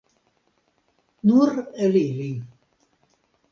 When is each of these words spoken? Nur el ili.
Nur 1.31 1.53
el 1.87 2.01
ili. 2.01 2.33